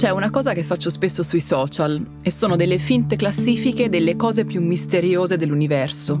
[0.00, 4.46] C'è una cosa che faccio spesso sui social e sono delle finte classifiche delle cose
[4.46, 6.18] più misteriose dell'universo.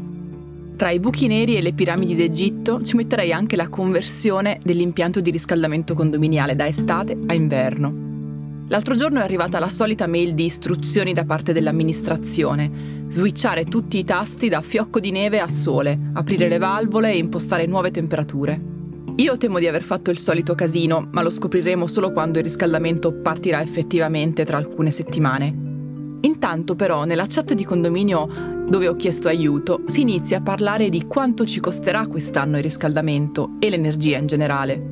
[0.76, 5.30] Tra i buchi neri e le piramidi d'Egitto ci metterei anche la conversione dell'impianto di
[5.30, 8.66] riscaldamento condominiale da estate a inverno.
[8.68, 13.06] L'altro giorno è arrivata la solita mail di istruzioni da parte dell'amministrazione.
[13.08, 17.64] Switchare tutti i tasti da fiocco di neve a sole, aprire le valvole e impostare
[17.64, 18.79] nuove temperature.
[19.20, 23.12] Io temo di aver fatto il solito casino, ma lo scopriremo solo quando il riscaldamento
[23.12, 26.18] partirà effettivamente tra alcune settimane.
[26.22, 31.06] Intanto però nella chat di condominio dove ho chiesto aiuto si inizia a parlare di
[31.06, 34.82] quanto ci costerà quest'anno il riscaldamento e l'energia in generale.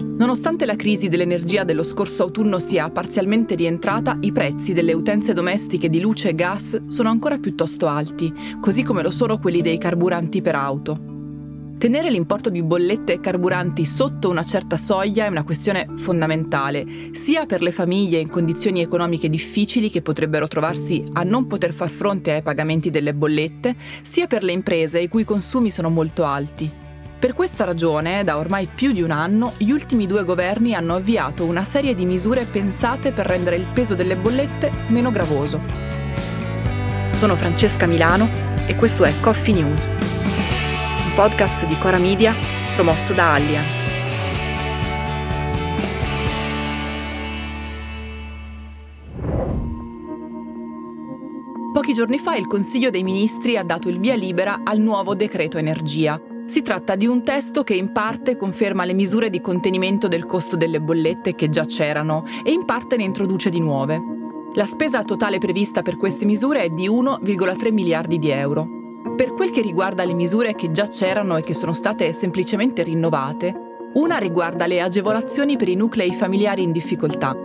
[0.00, 5.88] Nonostante la crisi dell'energia dello scorso autunno sia parzialmente rientrata, i prezzi delle utenze domestiche
[5.88, 10.42] di luce e gas sono ancora piuttosto alti, così come lo sono quelli dei carburanti
[10.42, 11.11] per auto.
[11.82, 17.44] Tenere l'importo di bollette e carburanti sotto una certa soglia è una questione fondamentale, sia
[17.44, 22.34] per le famiglie in condizioni economiche difficili che potrebbero trovarsi a non poter far fronte
[22.34, 26.70] ai pagamenti delle bollette, sia per le imprese i cui consumi sono molto alti.
[27.18, 31.44] Per questa ragione, da ormai più di un anno, gli ultimi due governi hanno avviato
[31.44, 35.60] una serie di misure pensate per rendere il peso delle bollette meno gravoso.
[37.10, 38.28] Sono Francesca Milano
[38.66, 39.88] e questo è Coffee News,
[41.14, 42.34] podcast di Cora Media
[42.74, 43.86] promosso da Allianz.
[51.74, 55.58] Pochi giorni fa il Consiglio dei Ministri ha dato il via libera al nuovo decreto
[55.58, 60.24] energia, si tratta di un testo che in parte conferma le misure di contenimento del
[60.24, 64.00] costo delle bollette che già c'erano e in parte ne introduce di nuove.
[64.54, 68.71] La spesa totale prevista per queste misure è di 1,3 miliardi di euro.
[69.16, 73.54] Per quel che riguarda le misure che già c'erano e che sono state semplicemente rinnovate,
[73.94, 77.36] una riguarda le agevolazioni per i nuclei familiari in difficoltà,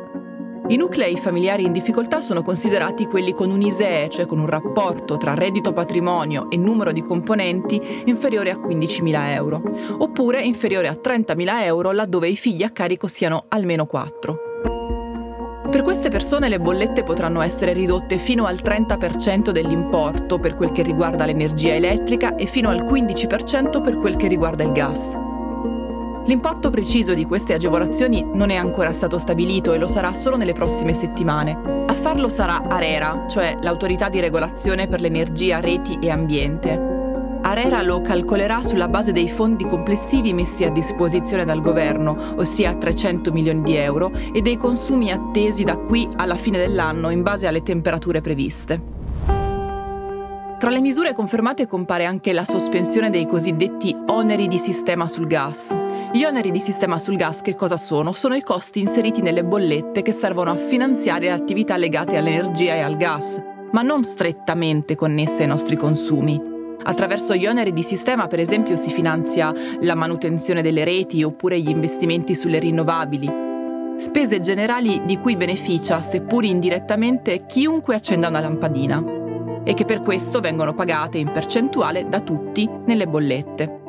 [0.70, 5.16] i nuclei familiari in difficoltà sono considerati quelli con un ISEE, cioè con un rapporto
[5.16, 9.62] tra reddito patrimonio e numero di componenti inferiore a 15.000 euro,
[9.98, 14.47] oppure inferiore a 30.000 euro laddove i figli a carico siano almeno 4.
[15.70, 20.82] Per queste persone le bollette potranno essere ridotte fino al 30% dell'importo per quel che
[20.82, 25.18] riguarda l'energia elettrica e fino al 15% per quel che riguarda il gas.
[26.26, 30.54] L'importo preciso di queste agevolazioni non è ancora stato stabilito e lo sarà solo nelle
[30.54, 31.86] prossime settimane.
[31.86, 36.97] A farlo sarà ARERA, cioè l'autorità di regolazione per l'energia, reti e ambiente.
[37.42, 43.32] ARERA lo calcolerà sulla base dei fondi complessivi messi a disposizione dal governo, ossia 300
[43.32, 47.64] milioni di euro, e dei consumi attesi da qui alla fine dell'anno in base alle
[47.64, 48.96] temperature previste.
[50.58, 55.76] Tra le misure confermate compare anche la sospensione dei cosiddetti oneri di sistema sul gas.
[56.12, 58.12] Gli oneri di sistema sul gas che cosa sono?
[58.12, 62.98] Sono i costi inseriti nelle bollette che servono a finanziare attività legate all'energia e al
[62.98, 63.40] gas,
[63.72, 66.57] ma non strettamente connesse ai nostri consumi.
[66.84, 71.70] Attraverso gli oneri di sistema, per esempio, si finanzia la manutenzione delle reti oppure gli
[71.70, 73.46] investimenti sulle rinnovabili.
[73.98, 79.04] Spese generali di cui beneficia, seppur indirettamente, chiunque accenda una lampadina
[79.64, 83.86] e che per questo vengono pagate in percentuale da tutti nelle bollette.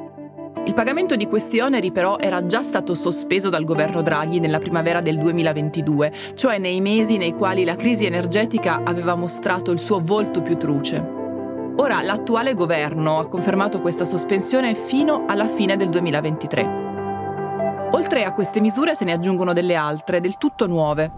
[0.64, 5.00] Il pagamento di questi oneri però era già stato sospeso dal governo Draghi nella primavera
[5.00, 10.42] del 2022, cioè nei mesi nei quali la crisi energetica aveva mostrato il suo volto
[10.42, 11.17] più truce.
[11.80, 17.90] Ora l'attuale governo ha confermato questa sospensione fino alla fine del 2023.
[17.92, 21.08] Oltre a queste misure se ne aggiungono delle altre, del tutto nuove.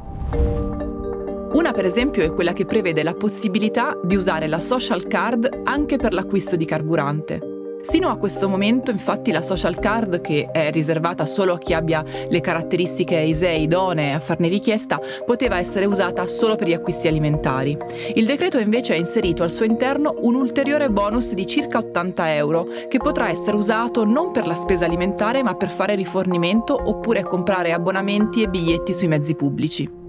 [1.53, 5.97] Una per esempio è quella che prevede la possibilità di usare la social card anche
[5.97, 7.50] per l'acquisto di carburante.
[7.81, 12.05] Sino a questo momento infatti la social card, che è riservata solo a chi abbia
[12.29, 17.77] le caratteristiche ISEE idonee a farne richiesta, poteva essere usata solo per gli acquisti alimentari.
[18.15, 22.67] Il decreto invece ha inserito al suo interno un ulteriore bonus di circa 80 euro,
[22.89, 27.73] che potrà essere usato non per la spesa alimentare ma per fare rifornimento oppure comprare
[27.73, 30.00] abbonamenti e biglietti sui mezzi pubblici.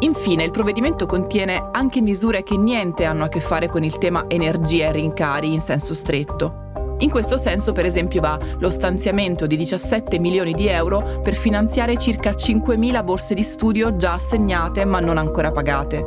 [0.00, 4.24] Infine, il provvedimento contiene anche misure che niente hanno a che fare con il tema
[4.28, 6.62] energia e rincari in senso stretto.
[6.98, 11.96] In questo senso, per esempio, va lo stanziamento di 17 milioni di euro per finanziare
[11.96, 16.04] circa 5.000 borse di studio già assegnate ma non ancora pagate.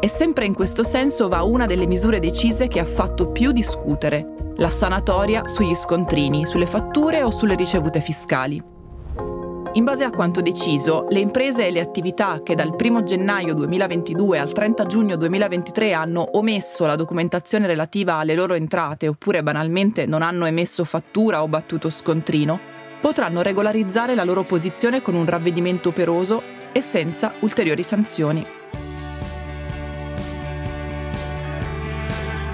[0.00, 4.34] E sempre in questo senso va una delle misure decise che ha fatto più discutere,
[4.56, 8.75] la sanatoria sugli scontrini, sulle fatture o sulle ricevute fiscali.
[9.76, 14.38] In base a quanto deciso, le imprese e le attività che dal 1 gennaio 2022
[14.38, 20.22] al 30 giugno 2023 hanno omesso la documentazione relativa alle loro entrate oppure banalmente non
[20.22, 22.58] hanno emesso fattura o battuto scontrino,
[23.02, 28.46] potranno regolarizzare la loro posizione con un ravvedimento operoso e senza ulteriori sanzioni.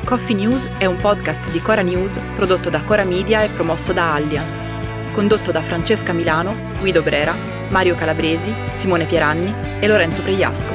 [0.04, 4.14] Coffee News è un podcast di Cora News prodotto da Cora Media e promosso da
[4.14, 4.81] Allianz,
[5.12, 7.34] condotto da Francesca Milano, Guido Brera,
[7.70, 10.74] Mario Calabresi, Simone Pieranni e Lorenzo Pregliasco.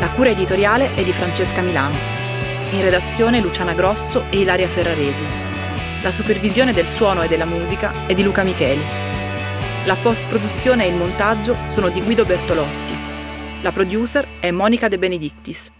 [0.00, 1.96] La cura editoriale è di Francesca Milano.
[2.70, 5.24] In redazione Luciana Grosso e Ilaria Ferraresi.
[6.02, 8.82] La supervisione del suono e della musica è di Luca Micheli.
[9.84, 12.94] La post-produzione e il montaggio sono di Guido Bertolotti.
[13.62, 15.70] La producer è Monica De Benedictis.